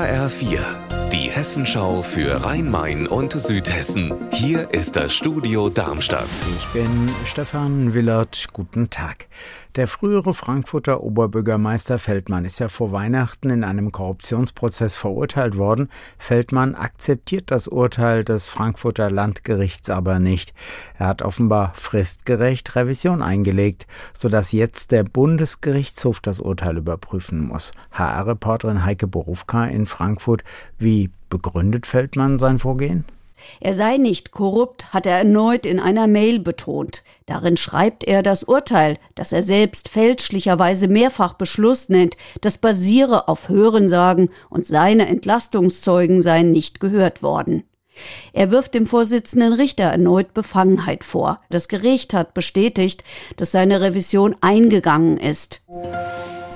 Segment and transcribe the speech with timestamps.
[0.00, 4.12] HR4, die Hessenschau für Rhein-Main und Südhessen.
[4.30, 6.28] Hier ist das Studio Darmstadt.
[6.56, 8.46] Ich bin Stefan Willert.
[8.52, 9.26] Guten Tag.
[9.76, 15.88] Der frühere Frankfurter Oberbürgermeister Feldmann ist ja vor Weihnachten in einem Korruptionsprozess verurteilt worden.
[16.18, 20.54] Feldmann akzeptiert das Urteil des Frankfurter Landgerichts aber nicht.
[20.98, 27.70] Er hat offenbar fristgerecht Revision eingelegt, sodass jetzt der Bundesgerichtshof das Urteil überprüfen muss.
[27.92, 30.42] HR-Reporterin Heike Borufka in Frankfurt.
[30.78, 30.99] Wie
[31.30, 33.06] begründet Feldmann sein Vorgehen?
[33.60, 37.02] Er sei nicht korrupt, hat er erneut in einer Mail betont.
[37.26, 43.48] Darin schreibt er das Urteil, das er selbst fälschlicherweise mehrfach Beschluss nennt, das basiere auf
[43.48, 47.64] Hörensagen und seine Entlastungszeugen seien nicht gehört worden.
[48.32, 51.40] Er wirft dem Vorsitzenden Richter erneut Befangenheit vor.
[51.50, 53.04] Das Gericht hat bestätigt,
[53.36, 55.62] dass seine Revision eingegangen ist.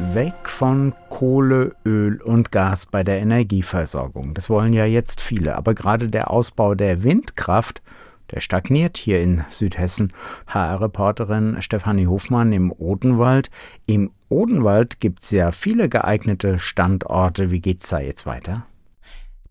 [0.00, 4.32] Weg von Kohle, Öl und Gas bei der Energieversorgung.
[4.32, 5.56] Das wollen ja jetzt viele.
[5.56, 7.82] Aber gerade der Ausbau der Windkraft,
[8.30, 10.12] der stagniert hier in Südhessen.
[10.46, 13.50] HR-Reporterin Stefanie Hofmann im Odenwald.
[13.86, 17.50] Im Odenwald gibt es ja viele geeignete Standorte.
[17.50, 18.66] Wie geht's da jetzt weiter?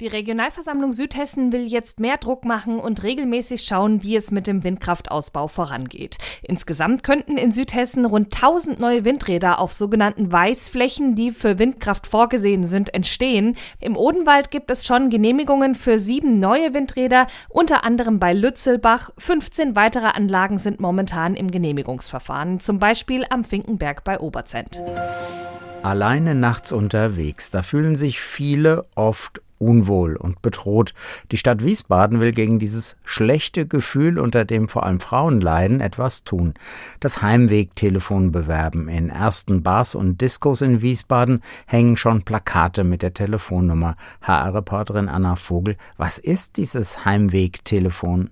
[0.00, 4.64] Die Regionalversammlung Südhessen will jetzt mehr Druck machen und regelmäßig schauen, wie es mit dem
[4.64, 6.18] Windkraftausbau vorangeht.
[6.42, 12.66] Insgesamt könnten in Südhessen rund 1000 neue Windräder auf sogenannten Weißflächen, die für Windkraft vorgesehen
[12.66, 13.56] sind, entstehen.
[13.78, 19.12] Im Odenwald gibt es schon Genehmigungen für sieben neue Windräder, unter anderem bei Lützelbach.
[19.18, 24.82] 15 weitere Anlagen sind momentan im Genehmigungsverfahren, zum Beispiel am Finkenberg bei Oberzent.
[25.84, 30.94] Alleine nachts unterwegs, da fühlen sich viele oft unwohl und bedroht.
[31.30, 36.24] Die Stadt Wiesbaden will gegen dieses schlechte Gefühl, unter dem vor allem Frauen leiden, etwas
[36.24, 36.54] tun.
[37.00, 38.88] Das Heimwegtelefon bewerben.
[38.88, 43.96] In ersten Bars und Diskos in Wiesbaden hängen schon Plakate mit der Telefonnummer.
[44.22, 48.30] HR-Reporterin Anna Vogel, was ist dieses Heimwegtelefon?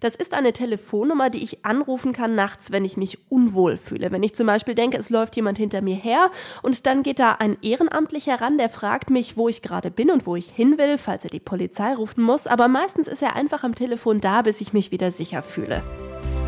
[0.00, 4.12] Das ist eine Telefonnummer, die ich anrufen kann nachts, wenn ich mich unwohl fühle.
[4.12, 6.30] Wenn ich zum Beispiel denke, es läuft jemand hinter mir her
[6.62, 10.26] und dann geht da ein Ehrenamtlicher ran, der fragt mich, wo ich gerade bin und
[10.26, 12.46] wo ich hin will, falls er die Polizei rufen muss.
[12.46, 15.82] Aber meistens ist er einfach am Telefon da, bis ich mich wieder sicher fühle.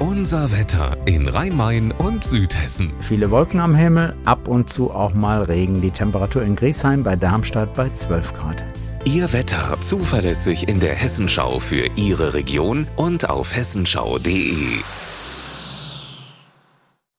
[0.00, 2.92] Unser Wetter in Rhein-Main und Südhessen.
[3.00, 5.80] Viele Wolken am Himmel, ab und zu auch mal Regen.
[5.80, 8.64] Die Temperatur in Griesheim bei Darmstadt bei 12 Grad.
[9.14, 14.52] Ihr Wetter zuverlässig in der Hessenschau für Ihre Region und auf hessenschau.de.